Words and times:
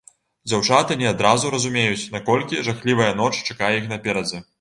Дзяўчаты 0.51 0.95
не 1.01 1.07
адразу 1.09 1.51
разумеюць, 1.55 2.07
наколькі 2.15 2.63
жахлівая 2.69 3.11
ноч 3.21 3.29
чакае 3.49 3.71
іх 3.81 3.85
наперадзе. 3.93 4.43